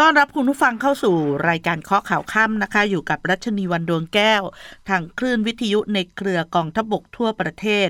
[0.00, 1.16] ต้อนรับคุณผู้ฟังเข้าสู่
[1.48, 4.42] รายการเคาะข่าวค่ำนะคะ อยู่กับรัชนีวันดวงแก้ว
[4.88, 7.88] ทางคลื่นวิทยุในเครือกองทบกทั่วประเทศ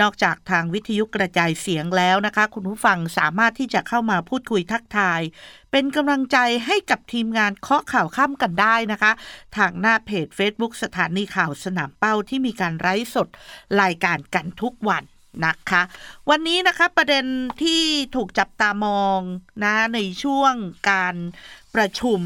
[0.00, 5.20] นอกจากทางวิทยุกระจายเสียงแล้วนะคะ คุณผู้ฟังสามารถที่จะเข้ามาพูดคุยทักทาย
[5.72, 9.12] เป็นกำลังใจให้กับทีมงานเคาะข่าวค่ำกันได้นะคะ
[9.56, 13.28] ทางหน้าเพจ Facebook สถานีข่าวสนามเป้าที่มีการไร้สด
[13.82, 15.04] รายการกันทุกวัน
[15.44, 15.82] นะคะ
[16.30, 17.24] วันนี้นะคะประเด็น
[17.62, 17.82] ที่
[18.16, 19.20] ถูกจับตามอง
[19.64, 20.54] นะในช่วง
[20.90, 21.16] การ
[21.74, 22.20] ประชุม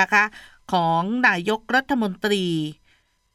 [0.00, 0.24] นะคะ
[0.72, 2.44] ของนายกรัฐมนตรี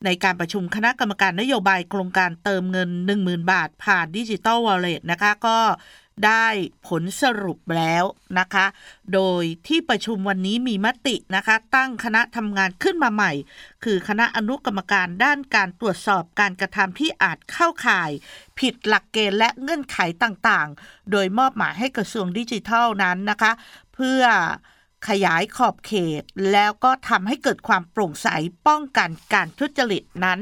[0.05, 5.57] ในการประชุมคณะกรรมการนโยบายโครงการเติมเงิน 10,000 บาทผ่านดิจิตอลวอลเล็ตนะคะ ก็
[6.25, 6.45] ได้
[6.87, 8.03] ผลสรุปแล้ว
[8.39, 8.65] นะคะ
[9.13, 13.31] โดยที่ประชุมวันนี้มีมตินะคะ ตั้งคณะทำงานขึ้นมาใหม่
[13.83, 18.11] คือคณะอนุกรรมการด้านการตรวจสอบการกระทำที่อาจเข้าข่าย
[18.59, 23.51] ผิดหลักเกณฑ์และเงื่อนไขต่างๆ โดยมอบหมายให้กระทรวงดิจิทัลนั้นนะคะ
[23.93, 24.23] เพื่อ
[25.07, 28.27] ขยายขอบเขต แล้วก็ทำให้เกิดความโปร่งใส
[28.67, 30.39] ป้องกันการทุจริตนั้น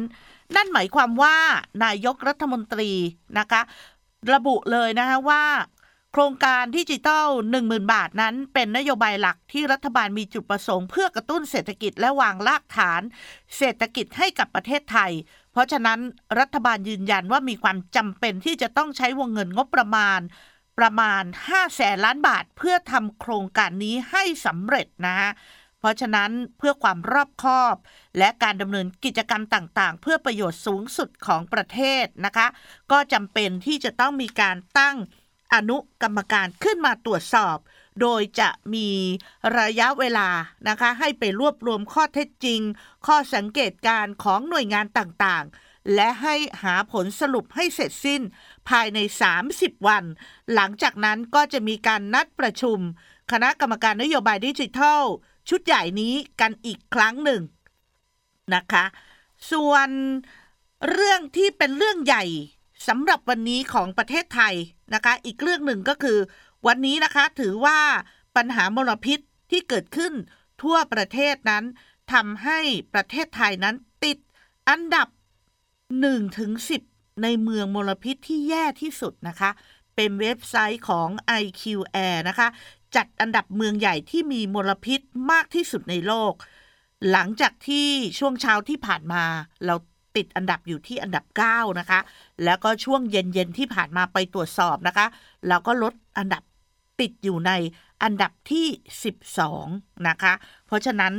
[0.56, 1.38] นั่นหมายความว่า
[1.84, 2.92] นายกรัฐมนตรี
[3.40, 3.62] นะคะ
[4.30, 5.44] ระบุเลยนะคะว่า
[6.12, 7.28] โครงการดิจิทัล
[7.60, 13.02] 10,000 บาทนั้น เป็นนโยบายหลักที่รัฐบาลมีจุดประสงค์ เพื่อกระตุ้นเศรษฐกิจและวางรากฐาน
[13.58, 15.12] เศรษฐกิจให้กับประเทศไทย
[15.52, 16.00] เพราะฉะนั้น
[16.40, 20.20] รัฐบาลยืนยันว่ามีความจำเป็นที่จะต้องใช้วงเงินงบประมาณ
[20.80, 25.32] ประมาณ5แสนล้านบาท เพื่อทำโครงการนี้ให้สำเร็จนะฮะ
[25.82, 27.76] เพราะฉะนั้นเพื่อความรอบคอบ
[28.18, 32.48] และการดำเนินกิจกรรมต่างๆ เพื่อประโยชน์สูงสุดของประเทศนะคะ
[32.92, 34.98] ก็จำเป็นที่จะต้องมีการตั้ง
[35.54, 37.58] อนุกรรมการขึ้นมาตรวจสอบ
[38.02, 38.90] โดยจะมี
[39.60, 40.30] ระยะเวลา
[40.70, 42.62] นะคะ ให้ไปรวบรวมข้อเท็จจริง
[43.08, 48.22] ข้อสังเกตการของหน่วยงานต่างๆ และให้หาผลสรุปให้เสร็จสิ้น
[48.70, 49.00] ภายใน
[49.44, 50.04] 30 วัน
[50.54, 52.80] หลังจากนั้นก็จะมีการนัดประชุม
[53.32, 55.04] คณะกรรมการนโยบายดิจิทัล
[55.50, 57.42] ชุดใหญ่นี้กันอีกครั้งหนึ่ง
[58.56, 58.86] นะคะ
[59.52, 59.90] ส่วน
[60.90, 62.24] เรื่องที่เป็นเรื่องใหญ่
[62.88, 64.56] สำหรับวันนี้ของประเทศไทย
[64.94, 66.18] นะคะ อีกเรื่องหนึ่งก็คือ
[66.68, 67.80] วันนี้นะคะถือว่า
[68.36, 69.20] ปัญหามลพิษ
[69.52, 70.14] ที่เกิดขึ้น
[70.62, 71.64] ทั่วประเทศนั้น
[72.14, 72.60] ทำให้
[72.94, 74.18] ประเทศไทยนั้นติด
[74.70, 75.08] อันดับ
[75.72, 76.52] 1ถึง
[76.88, 79.52] 10 ในเมืองมลพิษที่แย่ที่สุดนะคะ
[79.96, 81.10] เป็นเว็บไซต์ของ
[81.42, 81.64] IQ
[82.08, 82.48] Air นะคะ
[82.96, 86.34] จัดอันดับเมืองใหญ่ที่มีมลพิษมากที่สุดในโลก
[87.12, 87.88] หลังจากที่
[88.20, 89.24] ช่วงเช้าที่ผ่านมา
[89.66, 89.76] เรา
[90.16, 92.00] ติดอันดับอยู่ที่อันดับ 9 นะคะ
[92.44, 95.06] แล้วก็ช่วงเย็นๆที่ผ่านมาไปตรวจสอบนะคะ
[95.48, 96.44] เราก็ลดอันดับ
[97.02, 97.52] ติดอยู่ใน
[98.04, 98.68] อันดับที่
[99.38, 100.34] 12 นะคะ
[100.68, 101.14] เพราะฉะนั้น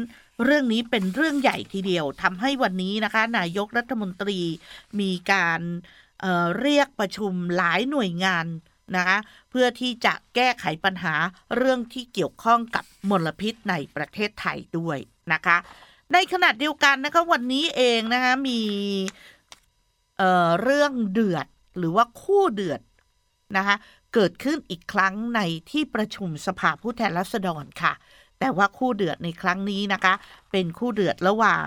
[0.44, 4.38] เรื่องนี้เป็นเรื่องใหญ่ทีเดียวทำให้วันนี้นะคะ นายกรัฐมนตรี
[5.00, 5.60] มีการ
[6.20, 8.46] เเรียกประชุมหลายหน่วยงาน
[8.96, 9.18] นะคะ
[9.50, 11.14] เพื่อที่จะแก้ไขปัญหา
[11.56, 14.98] เรื่องที่เกี่ยวข้องกับมลพิษในประเทศไทยด้วย
[15.32, 15.56] นะคะ
[16.12, 18.60] ในขณะเดียวกันนะคะวันนี้เองนะคะมี
[20.18, 21.46] เเรื่องเดือด
[21.78, 22.80] หรือว่าคู่เดือด
[23.56, 23.76] นะคะ
[24.14, 27.92] เกิดขึ้นอีกครั้งในที่ประชุมสภาผู้แทนราษฎรค่ะ
[28.38, 30.14] แต่ว่าคู่เดือดในครั้งนี้นะคะ
[30.50, 31.66] เป็นคู่เดือดระหว่าง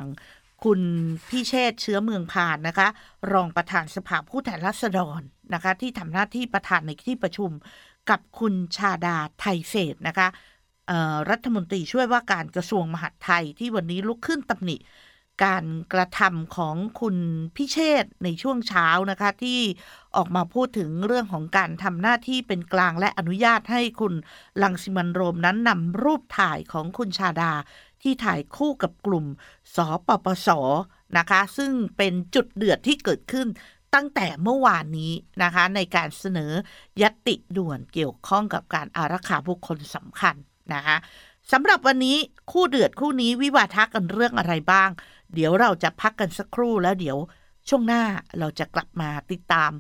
[0.64, 0.82] คุณ
[1.30, 2.88] พิเชษเชื้อเมืองพานนะคะ
[3.34, 5.22] รองประธานสภาผู้แทนราษฎร
[5.54, 7.52] นะคะ ที่ทำหน้าที่ประธานในที่ประชุม
[8.10, 10.28] กับคุณชาดาไทยเศษนะคะ
[11.30, 14.78] รัฐมนตรีช่วยว่าการกระทรวงมหาดไทยที่วันนี้ลุกขึ้นตำหนิ
[15.46, 17.18] การกระทำของคุณ
[17.56, 19.60] พิเชษในช่วงเช้านะคะ ที่
[20.16, 24.14] ออกมาพูดถึงเรื่องของการทำหน้าที่เป็นกลางและอนุญาตให้คุณ
[24.64, 27.52] ลังสิมันโรมนั้นนำรูปถ่ายของคุณชาดา
[28.02, 29.26] ที่ถ่ายคู่กับกลุ่ม
[29.76, 30.50] สปปส
[31.18, 33.48] นะคะ ซึ่งเป็นจุดเดือดที่เกิดขึ้น
[33.96, 35.14] ตั้งแต่เมื่อวานนี้
[35.44, 36.52] นะคะ ในการเสนอ
[37.02, 40.36] ยติด่วนเกี่ยวข้องกับการอารักขาบุคคลสำคัญ
[40.74, 40.98] นะคะ
[41.52, 42.18] สำหรับวันนี้
[42.52, 44.90] คู่เดือดคู่นี้วิวาทะกันเรื่องอะไรบ้าง
[45.34, 47.18] เดี๋ยวเราจะพักกันสักครู่แล้วเดี๋ยว
[47.70, 48.04] ช่วงหน้า
[48.40, 49.72] เราจะกลับมาติดตาม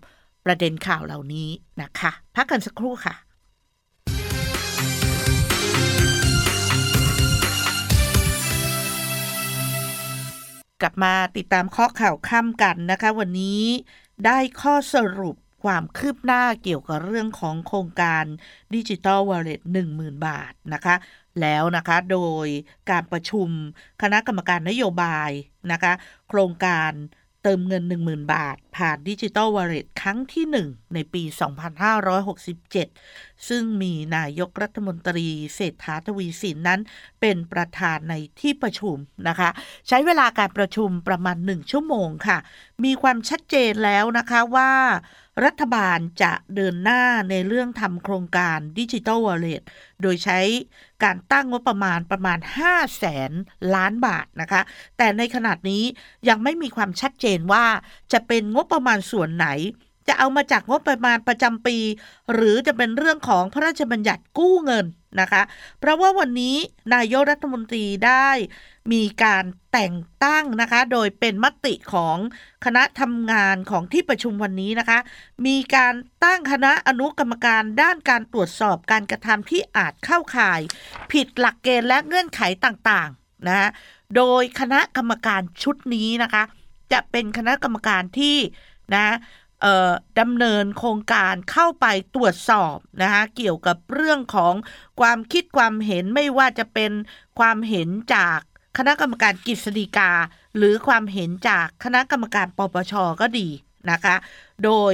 [0.45, 1.50] ประเด็นข่าวเหล่านี้
[1.81, 3.15] นะคะ พักกันสักครู่ค่ะ
[10.81, 13.63] กลับมาติดตามเคาะข่าวค่ำกันนะคะ วันนี้
[14.25, 18.25] ได้ข้อสรุปความคืบหน้าเกี่ยวกับเรื่องของโครงการ
[18.74, 20.95] ดิจิตอลวอลเล็ตหมื่นบาทนะคะ
[21.42, 22.48] แล้วนะคะโดย
[22.89, 23.50] การประชุม
[24.01, 25.31] คณะกรรมการนโยบาย
[25.72, 25.94] นะคะ
[26.30, 26.92] โครงการ
[27.47, 31.24] เติมเงิน 10,000 บาท ผ่านดิจิตอลวอลเล็ตครั้งที่ 1 ในปี
[32.56, 36.80] 2567 ซึ่งมีนายกรัฐมนตรีเศรษฐาทวีสินนั้น
[37.21, 38.95] เป็นประธานในที่ประชุม
[39.27, 39.50] นะคะ
[39.88, 42.38] ใช้เวลาการประชุมประมาณ 1 ชั่วโมงค่ะ
[42.83, 44.71] มีความชัดเจนแล้วนะคะว่า
[45.43, 49.61] รัฐบาลจะเดินหน้าในเรื่องทำโครงการดิจิทัลวอลเล็ต
[50.01, 50.39] โดยใช้
[51.03, 53.31] การตั้งงบประมาณประมาณ5แสน
[53.75, 54.61] ล้านบาทนะคะ
[54.97, 55.83] แต่ในขณะนี้
[56.29, 57.65] ยังไม่มีความชัดเจนว่า
[58.13, 59.47] จะเป็นงบประมาณส่วนไหน
[60.07, 61.77] จะเอามาจากงบประมาณประจำปี
[62.33, 64.85] หรือจะเป็นเรื่องของพระราชบัญญัติกู้เงิน
[65.21, 65.41] นะคะ
[65.79, 66.55] เพราะว่าวันนี้
[66.93, 68.29] นายกรัฐมนตรีได้
[68.93, 72.17] มีการแต่งตั้งนะคะ โดยเป็นมติของ
[72.65, 74.99] คณะทำงานของที่ประชุมวันนี้นะคะ
[75.45, 75.93] มีการ
[76.23, 80.61] ตั้งคณะอนุกรรมการด้านการตรวจสอบการกระทำที่อาจเข้าข่าย
[81.11, 83.69] ผิดหลักเกณฑ์และเงื่อนไขต่างๆนะ
[84.15, 86.43] โดยคณะกรรมการชุดนี้นะคะ
[86.91, 88.37] จะเป็นคณะกรรมการที่
[88.95, 89.15] นะ
[90.19, 91.85] ดำเนินโครงการเข้าไป
[92.15, 94.53] ตรวจสอบนะคะเกี่ยวกับเรื่องของ
[95.01, 96.91] ความคิดความเห็นไม่ว่าจะเป็น
[97.39, 98.39] ความเห็นจาก
[98.77, 100.12] คณะกรรมการกฤษฎีกา
[100.57, 103.50] หรือความเห็นจากคณะกรรมการปปชก็ดี
[103.91, 104.15] นะคะ
[104.63, 104.94] โดย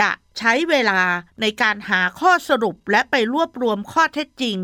[0.00, 1.00] จะใช้เวลา
[1.40, 4.56] ในการหาข้อสรุปและไปรวบรวมข้อเท็จจริง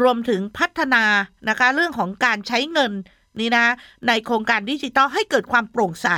[0.00, 1.04] รวมถึงพัฒนา
[1.48, 2.92] นะคะเรื่องของการใช้เงิน
[3.40, 3.66] นี่นะ
[4.08, 6.08] ในโครงการดิจิตอลให้เกิดความโปร่งใส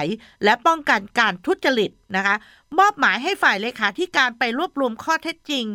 [0.44, 2.36] และป้องกันการทุจริตนะคะ
[2.78, 5.66] มอบหมายให้ฝ่ายเลขาธิการไปรวบรวมข้อเท็จจริง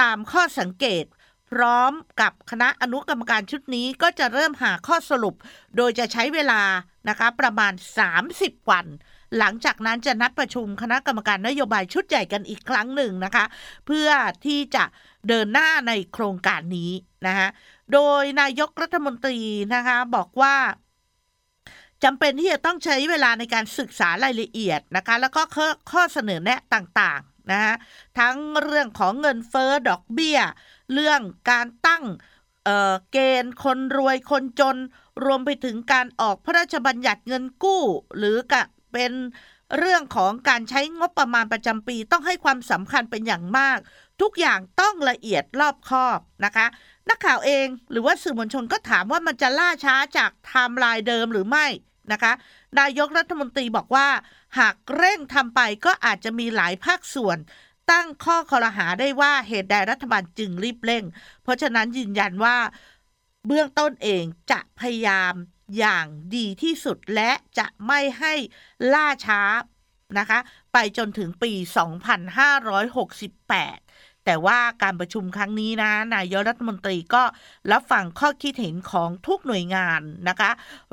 [0.00, 1.04] ตามข้อสังเกต
[1.50, 5.34] พร้อมกับคณะอนุกรรมการชุดนี้ก็จะเริ่มหาข้อสรุป
[5.76, 6.62] โดยจะใช้เวลา
[7.08, 7.72] นะคะประมาณ
[8.20, 8.86] 30 วัน
[9.38, 13.44] หลังจากนั้นจะนัดประชุมคณะกรรมการนโยบายชุดใหญ่กันอีกครั้งหนึ่งนะคะ
[13.86, 14.08] เพื่อ
[14.46, 14.84] ที่จะ
[15.28, 16.92] เดินหน้าในโครงการนี้
[17.26, 17.48] นะคะ
[17.92, 19.40] โดยนายกรัฐมนตรี
[19.74, 20.56] นะคะ บอกว่า
[22.04, 25.42] จำเป็นที่จะต้องใช้เวลาในการศึกษารายละเอียดนะคะ แล้วก็
[25.90, 27.74] ข้อเสนอแนะต่างๆนะฮะ
[28.18, 30.38] ทั้งเรื่องของเงินเฟ้อดอกเบี้ย
[30.92, 31.20] เรื่อง
[31.50, 32.04] การตั้ง
[32.64, 34.76] เเกณฑ์คนรวยคนจน
[35.24, 37.82] รวมไปถึงการออกพระราชบัญญัติเงินกู้
[38.16, 38.62] หรือกะ
[38.92, 39.12] เป็น
[39.78, 43.78] เรื่องของการใช้งบประมาณประจำปีต้องให้ความสำคัญเป็นอย่างมาก
[44.20, 46.66] ทุกอย่างต้องละเอียดรอบคอบนะคะ
[47.08, 51.66] นักข่าวเองหรือว่าสื่อมวลชนก็ถามว่ามันจะล่าช้าจากไทม์ไลน์เดิมหรือไม่
[52.12, 52.32] นะคะ
[52.78, 54.08] นายกรัฐมนตรีบอกว่า
[54.58, 57.38] หากเร่งทำไปก็อาจจะมีหลายภาคส่วน
[57.90, 61.04] ตั้งข้อคอรหาได้ว่าเหตุใดรัฐบาลจึงรีบเร่ง
[61.42, 62.56] เพราะฉะนั้นยืนยันว่า
[63.46, 65.32] เบื้องต้นเองจะพยายาม
[65.78, 66.06] อย่าง
[66.36, 68.34] ดีที่สุดและจะไม่ให้
[68.92, 69.42] ล่าช้า
[70.18, 70.38] นะคะ
[70.72, 71.52] ไปจนถึงปี
[73.12, 73.87] 2568
[74.30, 77.22] แต่ว่าการประชุมครั้งนี้นะนายกรัฐมนตรีก็
[77.72, 80.50] รับฟังข้อคิดเห็นของทุกหน่วยงานนะคะ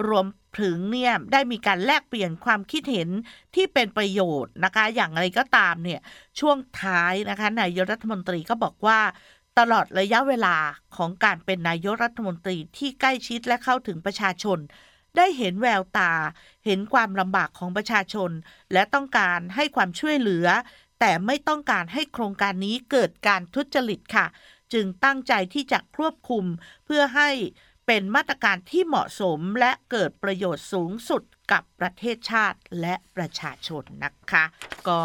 [0.07, 0.25] รวม
[0.61, 3.09] ถึงเนี่ยได้มีการแลกเปลี่ยนความคิดเห็น
[3.55, 6.01] ที่เป็นประโยชน์นะคะ อย่างไรก็ตามเนี่ย
[6.39, 8.99] ช่วงท้ายนะคะนายกรัฐมนตรีก็บอกว่า
[9.59, 10.55] ตลอดระยะเวลา
[10.95, 14.59] ของการเป็นนายกรัฐมนตรีที่ใกล้ชิดและเข้าถึงประชาชน
[15.17, 16.13] ได้เห็นแววตา
[16.65, 18.31] เห็นความลำบากของประชาชน
[18.73, 20.47] และต้องการให้ความช่วยเหลือ
[20.99, 24.25] แต่ไม่ต้องการให้โครงการนี้เกิดการทุจริตค่ะ
[24.73, 26.45] จึงตั้งใจที่จะควบคุม
[26.85, 27.29] เพื่อให้
[27.87, 34.45] เป็นมาตรการที่เหมาะสมและเกิดประโยชน์สูงสุดกับประเทศชาติและประชาชนนะคะ
[34.87, 35.01] ก็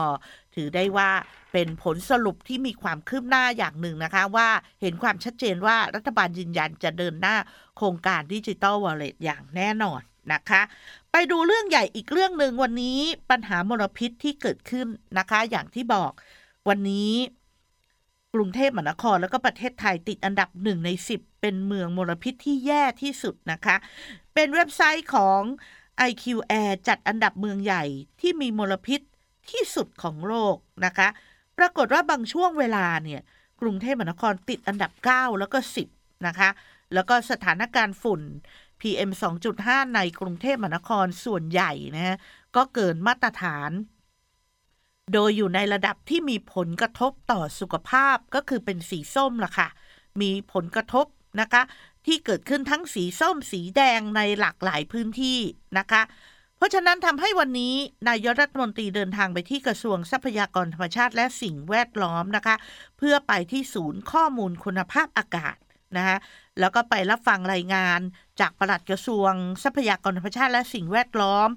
[0.55, 1.11] ถือได้ว่า
[1.53, 4.49] เป็นผลสรุปที่มีความคืบหน้าอย่างหนึ่งนะคะ ว่า
[4.81, 7.37] เห็นความชัดเจนว่ารัฐบาลยืนยันจะเดินหน้า
[7.77, 10.03] โครงการดิจิตอลวอลเล็ตอย่างแน่นอน
[10.33, 10.63] นะคะ
[11.13, 12.99] ไปดูเรื่องใหญ่อีกเรื่องหนึ่งวันนี้
[13.31, 14.87] ปัญหามลพิษที่เกิดขึ้น
[15.19, 16.13] นะคะ อย่างที่บอก
[16.69, 17.13] วันนี้
[18.35, 23.77] กรุงเทพมหานครแล้วก็ประเทศไทยติดอันดับหนึ่งในสิบเป็นเมืองมลพิษที่แย่ที่สุดนะคะ
[24.35, 25.41] เป็นเว็บไซต์ของ
[26.09, 26.25] IQ
[26.61, 27.85] Air จัดอันดับเมืองใหญ่
[28.21, 29.01] ที่มีมลพิษ
[29.51, 31.09] ที่สุดของโลกนะคะ
[31.59, 33.21] ปรากฏว่าบางช่วงเวลาเนี่ย
[33.61, 35.59] กรุงเทพมหานครติดอันดับ 9 แล้วก็
[35.93, 36.49] 10 นะคะ
[36.95, 38.23] แล้วก็สถานการณ์ฝุ่น
[38.81, 39.11] PM
[39.53, 42.17] 2.5 ในกรุงเทพมหานครส่วนใหญ่นะ
[42.57, 43.71] ก็เกินมาตรฐาน
[45.13, 49.69] โดยอยู่ในระดับที่มีผลกระทบต่อสุขภาพก็คือเป็นสีส้มล่ะค่ะ
[50.21, 51.07] มีผลกระทบ
[51.41, 51.63] นะคะ
[52.07, 55.39] ที่เกิดขึ้นทั้งสีส้มสีแดงในหลากหลายพื้นที่
[55.79, 56.03] นะคะ
[56.57, 57.75] เพราะฉะนั้นทำให้วันนี้
[58.09, 62.57] นายรัฐมนตรีเดินทางไปที่กระทรวงทรัพยากรธรรมชาติและสิ่งแวดล้อมนะคะ
[62.99, 65.57] เพื่อไปที่ศูนย์ข้อมูลคุณภาพอากาศ
[65.97, 66.17] นะคะ
[66.61, 68.01] แล้วก็ไปรับฟังรายงาน
[68.41, 69.33] จากปลัดกระทรวง
[69.63, 71.49] ทรัพยากรธรรมชาติและสิ่งแวดล้อม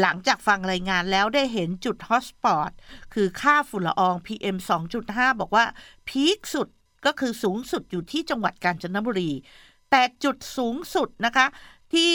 [0.00, 2.70] หลังจากฟังรายงานแล้วได้เห็นจุดฮอสปอต
[3.14, 4.56] คือค่าฝุ่นละออง PM
[4.98, 5.64] 2.5 บอกว่า
[6.08, 6.68] พีคสุด
[7.06, 9.30] ก็คือสูงสุดอยู่ที่จังหวัดกาญจนบุรี
[9.90, 11.46] แต่จุดสูงสุดนะคะ
[11.92, 12.12] ที่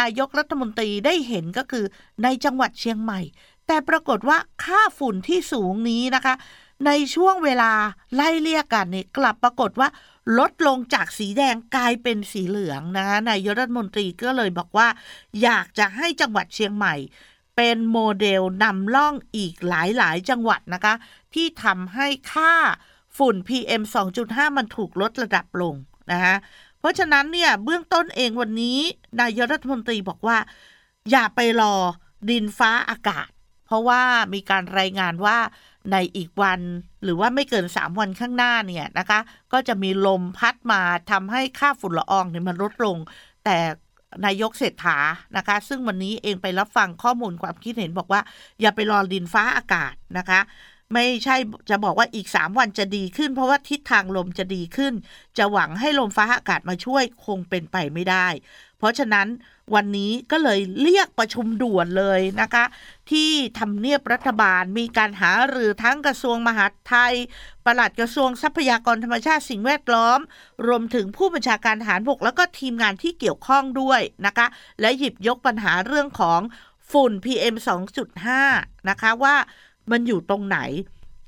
[0.00, 1.84] นายกรัฐมนตรีได้เห็นก็คือ
[2.22, 3.20] ในจังหวัดเชียงใหม่
[3.66, 6.34] แต่ปรากฏว่าค่าฝุ่นที่สูงนี้นะคะ
[6.86, 7.72] ในช่วงเวลา
[8.14, 9.88] ไล่เลี่ยกันนี่กลับปรากฏว่า
[10.38, 14.88] ลดลงจากสีแดงกลายเป็นสีเหลืองนะคะนายกรัฐมนตรีก็เลยบอกว่า
[15.42, 16.94] อยากจะให้จังหวัดเชียงใหม่
[17.56, 19.72] เป็นโมเดลนำล่องอีกห
[20.02, 20.94] ลาย ๆ จังหวัดนะคะ
[21.34, 22.54] ที่ทำให้ค่า
[23.16, 23.82] ฝุ่น PM
[24.20, 25.74] 2.5 มันถูกลดระดับลง
[26.12, 26.34] นะคะ
[26.78, 28.78] เพราะฉะนั้นเนี่ยเบื้องต้นเองวันนี้
[29.20, 30.38] นายกรัฐมนตรีบอกว่า
[31.10, 31.74] อย่าไปรอ
[32.30, 33.28] ดินฟ้าอากาศ
[33.66, 34.02] เพราะว่า
[34.34, 35.38] มีการรายงานว่า
[35.92, 36.60] ในอีกวัน
[37.04, 39.20] หรือว่าไม่เกิน 3 วันข้างหน้าเนี่ยนะคะ
[39.52, 42.96] ก็จะมีลมพัดมาทำให้ค่าฝุ่นละอองเนี่ยมันลดลง
[43.44, 43.58] แต่
[44.24, 44.98] นายกเศรษฐา
[45.36, 48.20] นะคะ ซึ่งวันนี้เองไปรับฟังข้อมูลความคิดเห็นบอกว่า
[48.60, 50.40] อย่าไปรอดินฟ้าอากาศนะคะ
[50.94, 51.36] ไม่ใช่
[51.70, 54.94] จะบอกว่าอีก 3 วันจะดีขึ้น เพราะว่าทิศทางลมจะดีขึ้น
[55.38, 58.26] จะหวังให้ลมฟ้าอากาศมาช่วยคงเป็นไปไม่ได้
[58.80, 59.28] เพราะฉะนั้น
[59.74, 62.64] วันนี้ก็เลยเรียกประชุมด่วนเลยนะคะ
[63.10, 67.14] ที่ทำเนียบรัฐบาลมีการหารือทั้งกระทรวงมหาดไทย
[67.64, 70.18] ปลัดกระทรวงทรัพยากรธรรมชาติสิ่งแวดล้อม
[70.66, 74.46] รวมถึงผู้บัญชาการทหารบกแล้วก็ทีมงานที่เกี่ยวข้องด้วยนะคะ
[74.80, 76.40] และหยิบยกปัญหาเรื่องของ
[76.90, 77.54] ฝุ่น PM
[78.22, 79.36] 2.5 นะคะว่า
[79.90, 80.58] มันอยู่ตรงไหน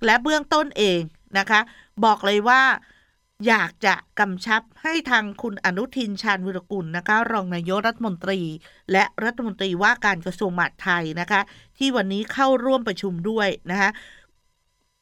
[0.07, 1.01] และเบื้องต้นเอง
[1.39, 1.61] นะคะ
[2.05, 2.63] บอกเลยว่า
[3.47, 8.41] อยากจะกำชับให้ทางคุณอนุทินชาญวิรกุลนะคะรองนายกรัฐมนตรี
[8.93, 11.41] และรัฐมนตรีว่าการกระทรวงมหาดไทยนะคะ
[11.79, 13.91] ที่วันนี้เข้าร่วมประชุมด้วยนะคะ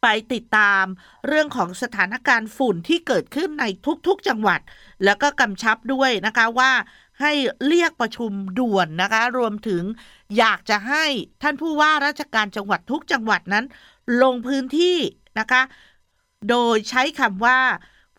[0.03, 0.85] ไปติดตาม
[1.27, 3.65] เรื่องของสถานการณ์ฝุ่นที่เกิดขึ้นใน
[4.07, 4.61] ทุกๆจังหวัด
[5.05, 6.73] แล้วก็กำชับด้วยนะคะว่า
[7.21, 7.33] ให้
[7.69, 9.83] เรียกประชุมด่วนนะคะ รวมถึง
[10.39, 11.05] อยากจะให้
[11.43, 13.65] ท่านผู้ว่าราชการจังหวัดทุกจังหวัดนั้น
[14.23, 14.99] ลงพื้นที่
[15.39, 15.63] นะคะ
[16.51, 17.59] โดยใช้คำว่า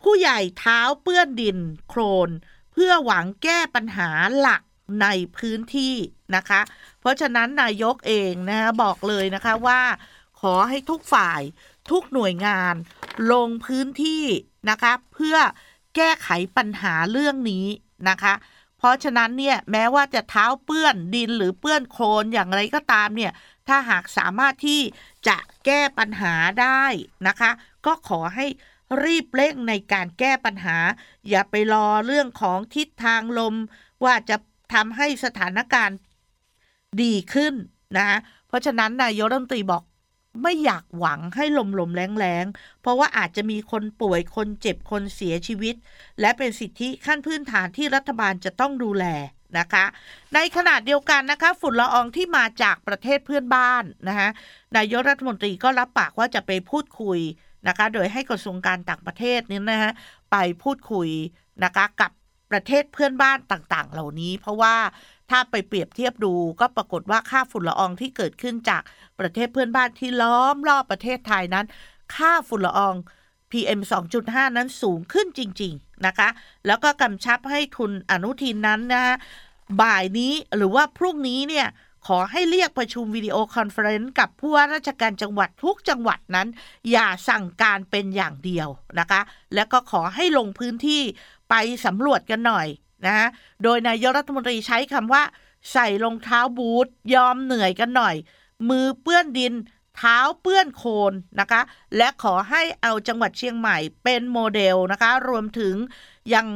[0.04, 2.30] ผู้ใหญ่เท้าเปื้อนดินโครน
[2.72, 4.62] เพื่อหวังแก้ปัญหาหลัก
[5.02, 5.06] ใน
[5.36, 5.94] พื้นที่
[6.36, 6.60] นะคะ
[7.00, 9.82] เพราะฉะนั้นนายกเองนะคะบอกเลยนะคะว่า
[10.40, 11.40] ขอให้ทุกฝ่าย
[11.90, 12.74] ทุกหน่วยงาน
[13.32, 14.24] ลงพื้นที่
[14.70, 15.36] นะคะ เพื่อ
[15.96, 17.66] แก้ไขปัญหาเรื่องนี้
[18.08, 18.34] นะคะ
[18.78, 23.32] เพราะฉะนั้นเนี่ยแม้ว่าจะเท้าเปื้อนดินหรือเปื้อนโคลนอย่างไรก็ตามเนี่ย
[23.68, 24.80] ถ้าหากสามารถที่
[25.28, 26.84] จะแก้ปัญหาได้
[27.28, 27.50] นะคะ
[27.86, 28.46] ก็ขอให้
[29.04, 30.78] รีบเร่งในการแก้ปัญหา
[31.28, 33.54] อย่าไปรอเรื่องของทิศทางลม
[34.04, 34.36] ว่าจะ
[34.74, 35.96] ทำให้สถานการณ์
[37.02, 37.54] ดีขึ้น
[37.96, 38.18] นะ
[38.48, 39.82] เพราะฉะนั้นนายกรัฐมนตรีบอก
[40.42, 42.44] ไม่อยากหวังให้ลมลมแรงแรง
[42.80, 45.74] เพราะว่าอาจจะมีคนป่วยคนเจ็บคนเสียชีวิต
[46.20, 49.04] และเป็นสิทธิขั้นพื้นฐานที่รัฐบาลจะต้องดูแล
[49.58, 49.84] นะคะ
[50.34, 54.28] ในขณะเดียวกันนะคะ ฝุ่นละอองที่มาจากประเทศเพื่อนบ้านนะคะ
[54.76, 57.20] นายกรัฐมนตรีก็รับปากว่าจะไปพูดคุย
[57.68, 59.92] นะคะ โดยให้กระทรวงการต่างประเทศนี้นะฮะ
[60.30, 61.08] ไปพูดคุย
[61.64, 62.10] นะคะกับ
[62.50, 64.76] ประเทศเพื่อนบ้านต่างๆ เหล่านี้ เพราะว่า
[65.30, 68.82] ถ้าไปเปรียบเทียบดูก็ปรากฏว่าค่าฝุ่นละอองที่เกิดขึ้นจาก
[69.20, 71.66] ประเทศเพื่อนบ้านที่ล้อมรอบประเทศไทยนั้น
[72.14, 72.94] ค่าฝุ่นละออง
[73.50, 73.80] PM
[74.18, 76.28] 2.5 นั้นสูงขึ้นจริง ๆ นะคะ
[76.66, 79.16] แล้วก็กำชับให้คุณอนุทินนั้นนะ
[79.80, 81.66] บ่ายนี้หรือว่าพรุ่งนี้เนี่ย
[82.06, 86.48] ขอให้เรียกประชุม video conference กับผู้ว่าราชการจังหวัดทุกจังหวัดนั้น
[86.90, 88.68] อย่าสั่งการเป็นอย่างเดียว
[88.98, 89.20] นะคะ
[89.54, 91.02] และก็ขอให้ลงพื้นที่
[91.50, 91.54] ไป
[91.84, 92.66] สำรวจกันหน่อย
[93.06, 93.28] นะคะ
[93.62, 95.22] โดยนายกรัฐมนตรีใช้คำว่า
[95.72, 98.16] ใส่รองเท้าบูทยอมเหนื่อยกันหน่อย
[98.68, 99.54] มือเปื้อนดิน
[99.96, 101.60] เท้าเปื้อนโคลนนะคะ
[101.96, 105.74] และขอให้เอาจังหวัดเชียงใหม่เป็นโมเดลนะคะ รวมถึง
[106.34, 106.46] ยัง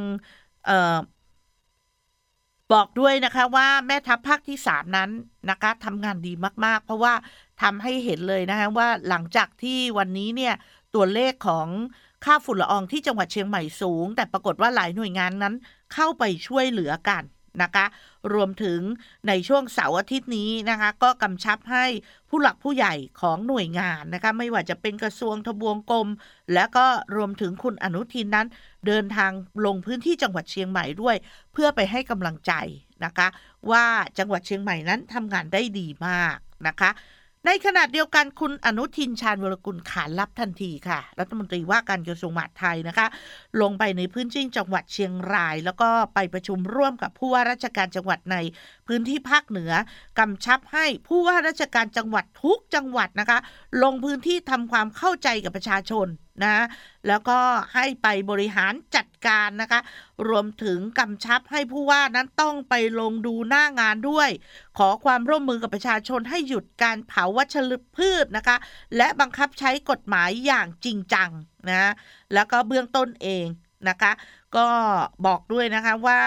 [2.73, 5.09] บอกด้วยนะคะว่าแม่ทัพภาคที่สามนั้น
[5.49, 6.33] นะคะทำงานดี
[6.65, 7.13] มาก ๆ เพราะว่า
[7.61, 10.53] ทำให้เห็นเลยนะคะว่าหลังจากที่วันนี้เนี่ย
[10.95, 11.67] ตัวเลขของ
[12.25, 15.53] ค่าฝุ่นละอองที่จังหวัดเชียงใหม่สูง แต่ปรากฏว่าหลายหน่วยงานนั้น
[15.93, 17.23] เข้าไปช่วยเหลือกัน
[17.61, 17.85] นะคะ
[18.33, 18.79] รวมถึง
[19.27, 21.85] ในช่วงเสาร์อาทิตย์นี้นะคะ ก็กำชับให้
[22.29, 26.07] ผู้หลักผู้ใหญ่ของหน่วยงานนะคะ ไม่ว่าจะเป็นกระทรวงทบวงกรม
[26.53, 26.85] และก็
[27.15, 28.47] รวมถึงคุณอนุทินนั้น
[28.87, 29.31] เดินทาง
[29.65, 31.15] ลงพื้นที่จังหวัดเชียงใหม่ด้วย
[31.53, 32.53] เพื่อไปให้กำลังใจ
[33.05, 33.27] นะคะ
[33.71, 33.85] ว่า
[34.17, 36.37] จังหวัดเชียงใหม่นั้นทำงานได้ดีมาก
[36.67, 36.89] นะคะ
[37.45, 43.07] ในขณะเดียวกันคุณอนุทินชาญวรกุลขานรับทันทีค่ะ รัฐมนตรีว่าการกระทรวงมหาดไทยนะคะ
[43.61, 48.37] ลงไปในพื้นที่จังหวัดเชียงราย แล้วก็ไปประชุมร่วมกับผู้ว่าราชการจังหวัดใน
[48.87, 49.71] พื้นที่ภาคเหนือ
[50.19, 53.39] กำชับให้ผู้ว่าราชการจังหวัดทุกจังหวัดนะคะ
[53.83, 56.07] ลงพื้นที่ทำความเข้าใจกับประชาชน
[56.43, 56.65] นะ
[57.07, 57.39] แล้วก็
[57.73, 59.79] ให้ไปบริหารจัดการนะคะ
[60.29, 64.29] รวมถึงกำชับให้ผู้ว่านั้นต้องไปลงดูหน้างานด้วย
[64.77, 67.55] ขอความร่วมมือกับประชาชนให้หยุดการเผาวัช
[67.97, 68.57] พืชนะคะ
[68.97, 71.29] และบังคับใช้กฎหมายอย่างจริงจัง
[71.69, 71.91] นะ
[72.33, 73.45] แล้วก็เบื้องต้นเอง
[73.89, 74.11] นะคะ
[74.57, 74.67] ก็
[75.25, 76.19] บอกด้วยนะคะว่า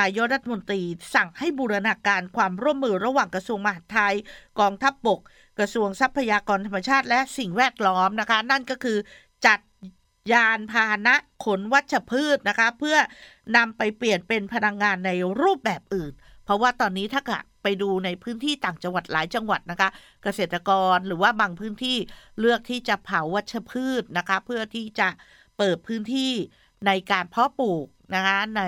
[0.00, 0.82] นายกรัฐมนตรี
[1.14, 4.14] สั่งให้บูรณาการความร่วมมือระหว่างกระทรวงมหาดไทย
[4.60, 5.20] กองทัพบบก
[5.58, 8.98] กระทรวงทรัพยากรธรรมชาติและสิ่งแวดล้อมนะคะ นั่นก็คือ
[9.46, 9.60] จัด
[10.32, 12.96] ยานพาหนะขนวัชพืชนะคะ เพื่อ
[13.56, 15.10] นำไปเปลี่ยนเป็นพลังงานใน
[15.40, 16.12] รูปแบบอื่น
[16.44, 19.88] เพราะว่าตอนนี้ถ้าเกิดไปดูในพื้นที่ต่างจังหวัดหลายจังหวัดนะคะ
[20.22, 21.96] เกษตรกรหรือว่าบางพื้นที่
[22.40, 25.08] เลือกที่จะเผาวัชพืชนะคะ เพื่อที่จะ
[25.58, 26.32] เปิดพื้นที่
[26.86, 28.62] ในการเพาะปลูกนะคะใน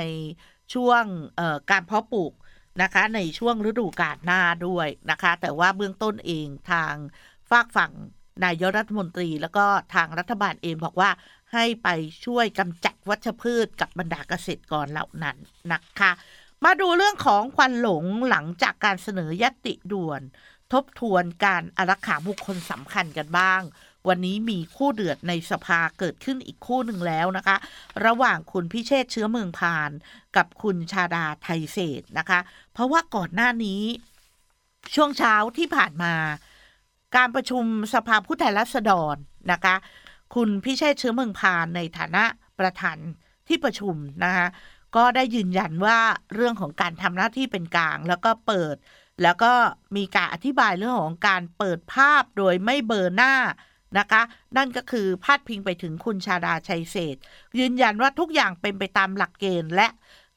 [0.75, 1.03] ช่วง
[1.71, 2.33] การเพาะปลูก
[2.83, 6.95] นะคะ ในช่วงฤดูกาลหน้าด้วยนะคะ แต่ว่าเบื้องต้นเองทาง
[7.51, 7.93] ฝากฝั่ง
[8.45, 11.11] นายกรัฐมนตรีแล้วก็ทางรัฐบาลเองบอกว่า
[11.53, 11.89] ให้ไป
[12.25, 15.37] ช่วยกำจัดวัชพืชกับบรรดาเกษตรกรเหล่านั้น
[15.73, 16.13] นะคะ
[16.65, 20.23] มาดูเรื่องของควันหลงหลังจากการเสนอยติด่วน
[20.73, 23.63] ทบทวนการอารักขาบุคคลสำคัญกันบ้าง
[24.09, 27.57] วันนี้มีคู่เดือดในสภาเกิดขึ้นอีกคู่หนึ่งแล้วนะคะ
[28.07, 29.91] ระหว่างคุณพิเชษเชื้อเมืองพาน
[30.37, 32.41] กับคุณชาดาไทยเศษนะคะ
[32.73, 33.83] เพราะว่าก่อนหน้านี้
[34.95, 36.15] ช่วงเช้าที่ผ่านมา
[37.17, 39.17] การประชุมสภาผู้แทนราษฎร
[39.53, 39.77] นะคะ
[40.35, 42.25] คุณพิเชษเชื้อเมืองพานในฐานะ
[42.59, 42.99] ประธาน
[43.49, 43.95] ที่ประชุม
[44.25, 44.47] นะคะ
[44.97, 45.99] ก็ได้ยืนยันว่า
[46.35, 48.77] เรื่องของการทำหน้าที่เป็นกลาง แล้วก็เปิด
[49.23, 49.53] แล้วก็
[49.97, 53.35] มีการอธิบายเรื่องของการเปิดภาพโดยไม่เบอร์หน้า
[53.99, 54.23] นะคะ
[54.57, 57.17] นั่นก็คือพาดพิงไปถึงคุณชาดาชัยเศษ
[57.59, 59.89] ยืนยันว่าทุกอย่างเป็นไปตามหลักเกณฑ์และ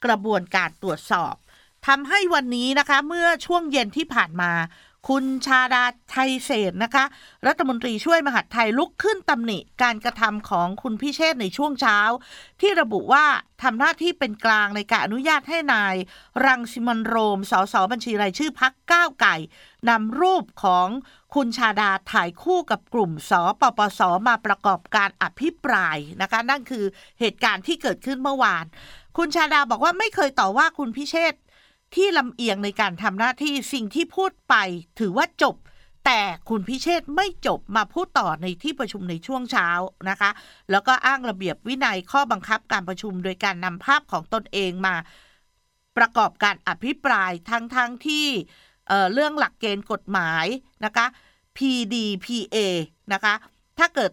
[0.06, 1.36] กระบวนการตรวจสอบ
[1.88, 4.52] ทำให้วันนี้นะคะ เมื่อช่วงเย็นที่ผ่านมา
[5.08, 7.06] คุณชาดาไทยเศษนะคะ
[7.48, 12.00] รัฐมนตรีช่วยมหาดไทยลุกขึ้นตำหนิการกระทำของคุณพิเชษในช่วงเช้า
[12.62, 13.26] ที่ระบุว่า
[13.64, 15.96] ทำหน้าที่เป็นกลางในการอนุญาตให้นาย
[16.46, 19.36] รังสิมันโรมสสบัญชีรายชื่อพักก้าวไก่
[19.90, 20.88] นำรูปของ
[21.36, 26.86] คุณชาดาถ่ายคู่กับกลุ่มสปปสมาประกอบการอภิปรายนะคะ นั่นคือ
[27.20, 28.66] เหตุการณ์ที่เกิดขึ้นเมื่อวาน
[29.18, 31.34] คุณชาดาบอกว่าไม่เคยต่อว่าคุณพิเชษ
[31.96, 34.56] ที่ลำเอียงในการทำหน้าที่สิ่งที่พูดไป
[35.00, 35.56] ถือว่าจบ
[36.06, 39.70] แต่คุณพิเชษไม่จบมาพูดต่อในที่ประชุมในช่วงเช้า
[40.10, 40.32] นะคะ
[40.72, 44.96] แล้วก็อ้างระเบียบวินัยข้อบังคับการประชุม โดยการนำภาพของตนเองมา
[45.98, 47.78] ประกอบการอภิปรายทั้งๆท
[48.08, 48.26] ที่
[48.88, 50.46] เเรื่องหลักเกณฑ์กฎหมาย
[50.86, 51.06] นะคะ
[51.58, 52.58] PDPA
[53.14, 53.34] นะคะ
[53.80, 54.12] ถ้าเกิด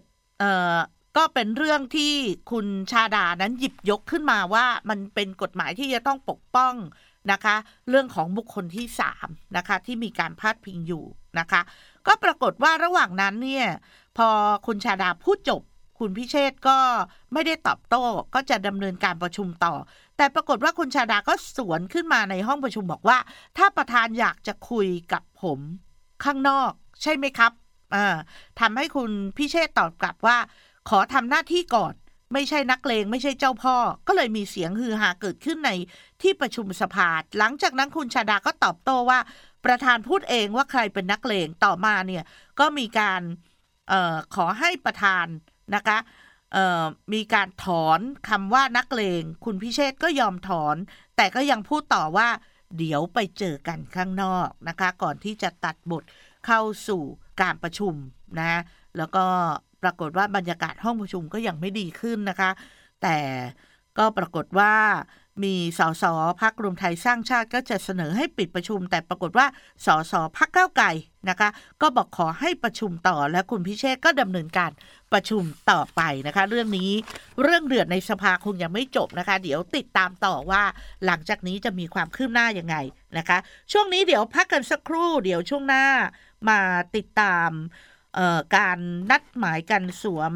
[1.17, 2.15] ก็เป็นเรื่องที่
[2.51, 6.75] คุณชาดานั้นหยิบยกขึ้นมาว่ามันเป็นกฎหมายที่จะต้องปกป้อง
[7.33, 7.57] นะคะ
[7.89, 8.87] เรื่องของบุคคลที่
[9.21, 11.05] 3นะคะที่มีการพาดพิงอยู่
[11.39, 11.61] นะคะ
[12.07, 13.67] ก็ปรากฏว่าระหว่างนั้นเนี่ย
[14.17, 14.29] พอ
[14.67, 15.63] คุณชาดาพูดจบ
[15.99, 16.79] คุณพิเชษก็
[17.33, 19.75] ไม่ได้ตอบโต้ก็จะดำเนินการประชุมต่อ
[20.17, 23.19] แต่ปรากฏว่าคุณชาดาก็สวนขึ้นมาในห้องประชุมบอกว่า
[23.57, 25.61] ถ้าประธานอยากจะคุยกับผม
[26.25, 27.53] ข้างนอก ใช่ไหมครับ
[28.61, 30.39] ทำให้คุณพิเชษตอบกลับว่า
[30.89, 31.95] ขอทำหน้าที่ก่อน
[32.37, 35.71] ไม่ใช่นักเลงไม่ใช่เจ้าพ่อ ก็เลยมีเสียงฮือฮาเกิดขึ้นใน
[36.23, 39.19] ที่ประชุมสภา หลังจากนั้นคุณชาดาก็ตอบโต้ว่า
[39.65, 42.25] ประธานพูดเองว่าใครเป็นนักเลงต่อมาเนี่ย
[42.61, 43.21] ก็มีการ
[43.93, 45.27] ออขอให้ประธาน
[45.75, 45.99] นะคะ
[47.15, 50.77] มีการถอนคำว่านักเลง คุณพิเชษก็ยอมถอน
[51.17, 52.29] แต่ก็ยังพูดต่อว่า
[52.79, 56.05] เดี๋ยวไปเจอกันข้างนอกนะคะ ก่อนที่จะตัดบท
[56.47, 57.03] เข้าสู่
[57.41, 57.95] การประชุม
[58.41, 58.61] นะ
[58.97, 59.27] แล้วก็
[59.83, 62.51] ปรากฏว่าบรรยากาศห้องประชุมก็ยังไม่ดีขึ้นนะคะ
[63.03, 63.17] แต่
[63.99, 64.73] ก็ปรากฏว่า
[65.45, 66.05] มีสส
[66.41, 69.47] พักรวมไทยสร้างชาติก็จะเสนอให้ปิดประชุม แต่ปรากฏว่า
[69.87, 70.91] สสพักเก้าไก่
[71.29, 71.49] นะคะ
[71.83, 74.71] ก็บอกขอให้ประชุมต่อและคุณพิเชษก็ดำเนินการ
[75.13, 76.91] ประชุมต่อไปนะคะ เรื่องนี้
[77.43, 80.63] เรื่องเดือดในสภาคงยังไม่จบนะคะ เดี๋ยวติดตามต่อว่า
[81.07, 82.77] หลังจากนี้จะมีความคืบหน้ายังไง
[83.19, 83.39] นะคะ
[83.73, 85.85] ช่วงนี้เดี๋ยวพักกันสักครู่ เดี๋ยวช่วงหน้า
[86.49, 86.59] มา
[86.97, 87.51] ติดตาม
[88.57, 88.79] การ
[89.11, 90.35] นัดหมายกันสวม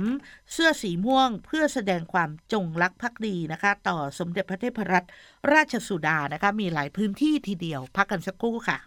[0.52, 5.08] เสื้อสีม่วงเพื่อแสดงความจงรักภักดีนะคะ ต่อสมเด็จพระเทพรัตน
[5.52, 8.78] ราชสุดานะคะ มีหลายพื้นที่ทีเดียว พักกันสักครู่ค่ะ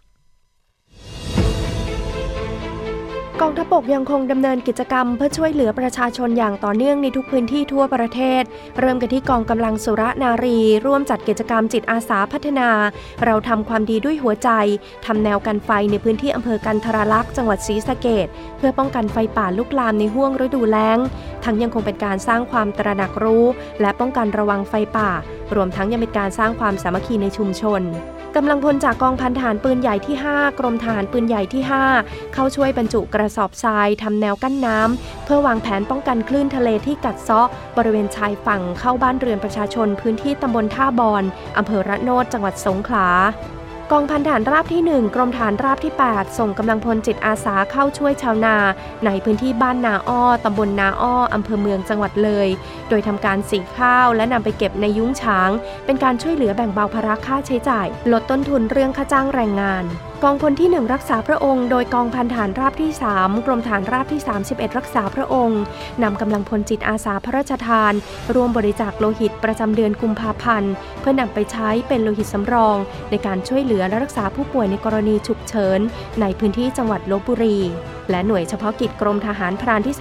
[3.42, 8.42] กองทัพบกยังคงดำเนินกิจกรรมเพื่อช่วยเหลือประชาชนอย่างต่อเนื่องในทุกพื้นที่ทั่วประเทศ
[8.80, 12.68] เริ่มกันที่กองกำลังสุรนารี ร่วมจัดกิจกรรมจิตอาสาพัฒนา
[13.24, 14.50] เราทำความดีด้วยหัวใจ
[15.06, 18.26] ทำแนวกันไฟในพื้นที่อำเภอกันทราลักษ์จังหวัดศรีสะเกด
[18.58, 20.98] เพื่อป้องกันไฟป่าลุกลามในห้วงฤดูแล้ง
[21.44, 23.44] ทั้งยังคงเป็นการสร้างความตระหนักรู้
[23.80, 25.10] และป้องกันระวังไฟป่า
[25.54, 27.82] รวมทั้งยังเป็นการสร้างความสามัคคีในชุมชน
[28.38, 31.62] กำลังพลจากกองพันฐานปืนใหญ่ที่ 5 กรมทหารปืนใหญ่ที่
[31.98, 41.24] 5 เข้าช่วยบรรจุกระสอบทรายทำแนวกั้นน้ำ เพื่อวางแผนป้องกันคลื่นทะเลที่กัดเซาะ บริเวณชายฝั่งเข้าบ้านเรือนประชาชนพื้นที่ตำบลท่าบอน
[41.58, 43.08] อำเภอระโนดจังหวัดสงขลา
[43.92, 48.56] กองพันฐานราบที่ 1 กรมฐานราบที่ 8 ส่งกำลังพลจิตอาสาเข้าช่วยชาวนา
[49.04, 52.48] ในพื้นที่บ้านนาอ้อตำบลนาอ้ออำเภอเมืองจังหวัดเลย
[52.88, 55.50] โดยทำการสีข้าวและนำไปเก็บในยุ้งช้าง
[55.84, 59.84] เป็นการช่วยเหลือแบ่งเบาภาระค่าใช้จ่าย ลดต้นทุนเรื่องค่าจ้างแรงงาน
[60.26, 65.60] กองพลที่ 1 รักษาพระองค์ โดยกองพันฐานราบที่ 3 กรมฐานราบที่ 31 รักษาพระองค์
[66.02, 67.92] นำกำลังพลจิตอาสาพระราชทาน
[68.34, 72.76] ร่วมบริจาคโลหิตประจำเดือนกุมภาพันธ์ เพื่อนำไปใช้เป็นโลหิตสำรอง
[73.10, 75.80] ในการช่วยเหลือและรักษาผู้ป่วยในกรณีฉุกเฉิน
[76.20, 77.58] ในพื้นที่จังหวัดลบบุรี
[78.10, 79.96] และหน่วยเฉพาะกิจกรมทหารพรานที่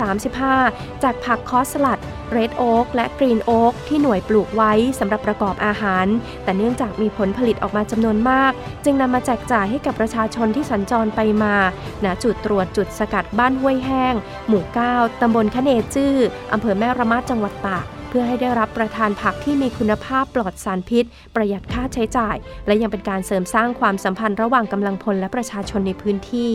[0.50, 2.00] 35 จากผักคอสลัด
[2.34, 6.06] เรดโอ๊กและกรีนโอ๊กที่หน่วยปลูกไว้สำหรับประกอบอาหาร
[6.44, 8.52] แต่เนื่องจากมีผลผลิตออกมาจำนวนมาก
[8.84, 11.56] จึงนำมาแจกจ่ายให้กับประชาชนที่สัญจรไปมา
[12.04, 14.14] ณจุดตรวจจุดสกัดบ้านห้วยแห้ง
[14.48, 16.16] หมู่ 9 ตำบลคเนจื้อ
[16.54, 22.36] อำเภอแม่ระมาดจังหวัดตากเพื่อให้ได้รับประทานผักที่มีคุณภาพปลอดสารพิษ ประหยัดค่าใช้จ่าย
[22.68, 26.52] และยังเป็นการเสริมสร้างความสัมพันธ์ระหว่างกำลังพลและประชาชนในพื้นที่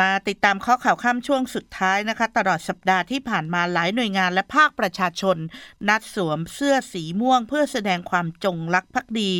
[0.00, 5.36] มาติดตามข้อข่าวข้ามช่วงสุดท้ายนะคะ ตลอดสัปดาห์ที่ผ่านมาหลายหน่วยงานและภาคประชาชน
[5.88, 9.30] นัดสวมเสื้อสีม่วงเพื่อแสดงความจงรักภักดี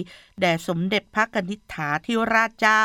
[0.40, 2.82] แด่สมเด็จพระกนิษฐาธิราชเจ้า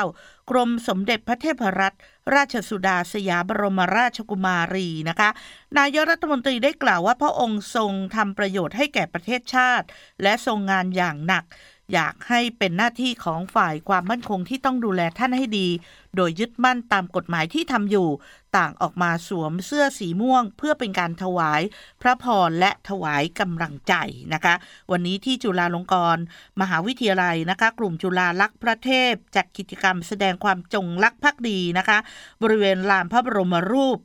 [0.50, 1.98] กรมสมเด็จพระเทพรัตน
[2.34, 5.30] ราชสุดาสยามบรมราชกุมารีนะคะ
[5.78, 9.86] นายกรัฐมนตรีได้กล่าวว่าพระองค์ทรงทำประโยชน์ให้แก่ประเทศชาติ
[10.24, 11.44] และทรงงานอย่างหนัก
[11.94, 15.68] อยากให้เป็นหน้าที่ของฝ่ายความมั่นคงที่ต้องดูแลท่านให้ดี
[16.16, 18.10] โดยยึดมั่นตามกฎหมายที่ทำอยู่
[18.58, 21.62] ต่างออกมาสวมเสื้อสีม่วง เพื่อเป็นการถวาย
[22.02, 23.94] พระพรและถวายกำลังใจ
[24.34, 24.56] นะคะ
[24.92, 26.24] วันนี้ที่จุฬาลงกรณ์
[26.62, 31.98] มหาวิทยาลัยนะคะ กลุ่มจุฬาลักษณ์พระเทพ จัดกิจกรรมแสดงความจงรักภักดีนะคะ
[32.42, 34.00] บริเวณลานพระบรมรูป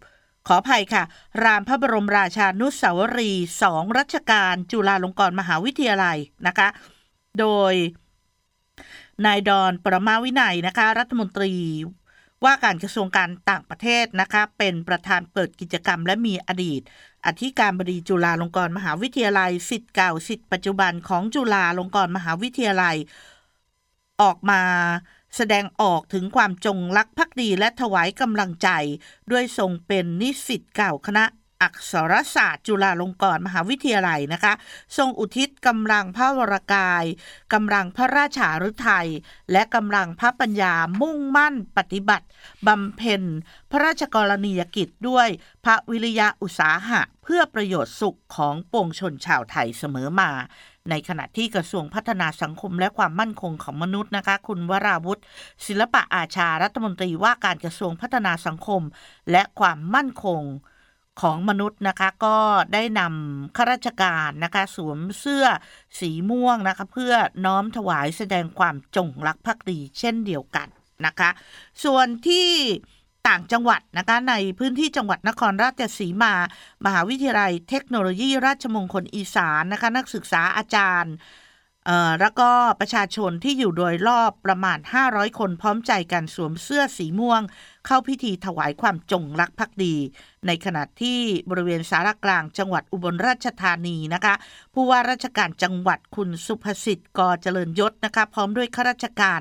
[0.48, 1.02] ขออภัยค่ะ
[1.42, 6.68] รามพระบรมราชานุสาวรีย์สองรัชกาลจุฬาลงกรณ์มหาวิทยาลัยนะคะ
[7.38, 7.74] โดย
[9.24, 11.52] นายดอนประมาวินัยนะคะ รัฐมนตรี
[12.44, 16.80] ว่าการกระทรวงการต่างประเทศนะคะ เป็นประธานเปิดกิจกรรม และมีอดีต
[17.26, 22.96] อธิการบดีจุฬาลงกรณ์มหาวิทยาลัยสิทธิ์เก่าสิทธิ์ปัจจุบันของจุฬาลงกรณ์มหาวิทยาลัย
[24.22, 24.62] ออกมา
[25.36, 28.68] แสดงออกถึงความจงรักภักดีและถวายกำลังใจ
[29.30, 31.24] ด้วยทรงเป็นนิสิตเก่าคณะ
[31.62, 34.52] อักษรศาสตร์ จุฬาลงกรณ์มหาวิทยาลัยนะคะ
[34.96, 37.04] ทรงอุทิศกำลังพระวรกาย
[37.52, 39.08] กำลังพระราชาฤทัย
[39.52, 42.26] และกำลังพระปัญญามุ่งมั่นปฏิบัติ
[42.66, 43.22] บำเพ็ญ
[43.70, 45.28] พระราชกรณียกิจด้วย
[45.64, 50.30] พระวิริยะอุตสาหะ เพื่อประโยชน์สุขของปวงชนชาวไทยเสมอมา
[50.90, 55.22] ในขณะที่กระทรวงพัฒนาสังคมและความมั่นคงของมนุษย์นะคะ คุณวราวุฒิ
[55.66, 58.82] ศิลปะอาชารัฐมนตรีว่าการกระทรวงพัฒนาสังคม
[59.30, 60.42] และความมั่นคง
[61.20, 62.36] ของมนุษย์นะคะก็
[62.72, 65.44] ได้นำข้าราชการนะคะสวมเสื้อ
[66.00, 70.68] สีม่วงนะคะเพื่อน้อมถวายแสดงความจงรักภักดีเช่นเดียวกัน
[71.06, 71.30] นะคะ
[71.84, 72.48] ส่วนที่
[73.28, 76.34] ต่างจังหวัดนะคะในพื้นที่จังหวัดนครราชสีมา
[76.84, 81.14] มหาวิทยาลัยเทคโนโลยีราชมงคลอีสานนะคะนักศึกษาอาจารย์
[82.20, 87.42] แล้วก็ประชาชนที่อยู่โดยรอบประมาณ 500 คนพร้อมใจกันสวมเสื้อสีม่วง
[87.86, 89.96] เข้าพิธีถวายความจงรักภักดี
[90.46, 94.34] ในขณะที่บริเวณสารกลางจังหวัดอุบลราชธานีนะคะ
[94.74, 99.40] ผู้ว่าราชการจังหวัดคุณสุภสิทธิ์กอเจริญยศนะคะพร้อมด้วยข้าราชการ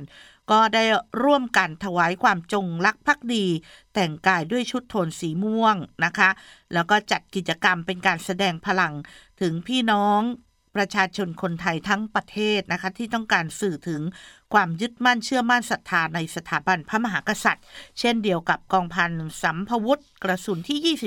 [0.52, 0.84] ก็ได้
[1.24, 3.46] ร่วมกันถวายความจงรักภักดี
[3.94, 5.76] แต่งกายด้วยชุดโทนสีม่วง
[6.06, 6.30] นะคะ
[6.74, 8.94] แล้วก็จัดกิจกรรมเป็นการแสดงพลัง
[9.42, 10.22] ถึงพี่น้อง
[10.76, 14.02] ประชาชนคนไทยทั้งประเทศนะคะ ที่ต้องการสื่อถึง
[14.54, 17.66] ความยึดมั่นเชื่อมั่นศรัทธาในสถาบันพระมหากษัตริย์
[18.00, 19.12] เช่นเดียวกับกองพัน
[19.44, 20.98] สัมพวุธกระสุนที่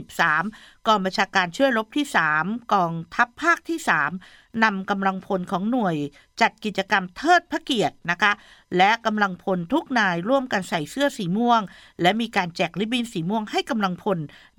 [0.46, 2.06] 23 กองบัญชาการช่วยรบที่
[2.38, 5.96] 3 กองทัพภาคที่ 3 นำกำลังพลของหน่วย
[6.40, 8.32] จัดกิจกรรมเทิดพระเกียรตินะคะ
[8.76, 11.60] และกำลังพลทุกนายร่วมกันใส่เสื้อสีม่วง
[12.02, 14.18] และมีการแจกริบบิ้นสีม่วงให้กำลังพล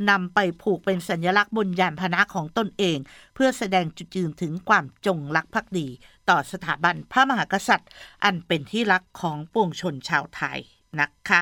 [0.10, 2.98] นำไปผูกเป็นสัญลักษณ์บนยานพาหนะของตนเอง
[3.36, 5.88] เพื่อแสดงจุดยืนถึงความจงรักภักดี
[6.30, 7.90] ต่อสถาบันพระมหากษัตริย์
[8.24, 10.60] อันเป็นที่รักของปวงชนชาวไทย
[11.00, 11.40] นะคะ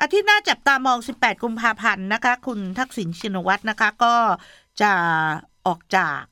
[0.00, 4.14] อาทิตย์หน้าจับตามอง 18 กุมภาพันธ์นะคะ คุณทักษิณชินวัตรนะคะก็
[4.82, 4.92] จะ
[5.66, 6.22] ออกจาก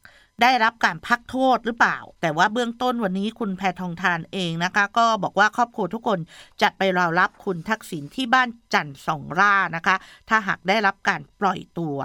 [0.43, 6.19] ได้รับการพักโทษหรือเปล่า แต่ว่าเบื้องต้นวันนี้คุณแพทองทานเองนะคะ ก็บอกว่าครอบครัวทุกคน
[6.63, 9.97] จะไปรอรับคุณทักษิณที่บ้านจันทร์สองร่านะคะ
[10.29, 11.99] ถ้าหากได้รับการปล่อยตัว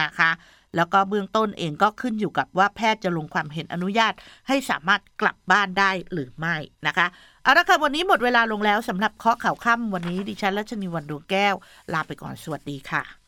[0.00, 0.30] นะคะ
[0.76, 4.12] แล้วก็เบื้องต้นเองก็ขึ้นอยู่กับว่าแพทย์จะลงความเห็นอนุญาต
[4.48, 7.06] ให้สามารถกลับบ้านได้หรือไม่นะคะ
[7.42, 11.54] เอาละค่ะวันนี้หมดเวลาลงแล้วสำหรับข้อข่าวค่ำวันนี้ดิฉันรัชนีวันดวงแก้ว
[11.92, 13.27] ลาไปก่อนสวัสดีค่ะ